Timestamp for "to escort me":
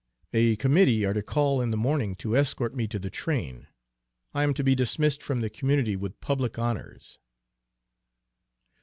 2.15-2.87